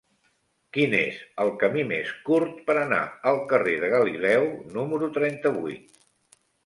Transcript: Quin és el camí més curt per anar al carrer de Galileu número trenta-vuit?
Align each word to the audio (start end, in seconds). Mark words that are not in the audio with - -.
Quin 0.75 0.93
és 0.99 1.17
el 1.43 1.51
camí 1.63 1.83
més 1.91 2.13
curt 2.29 2.57
per 2.69 2.77
anar 2.85 3.01
al 3.33 3.43
carrer 3.53 3.75
de 3.85 3.91
Galileu 3.97 4.49
número 4.79 5.11
trenta-vuit? 5.19 6.01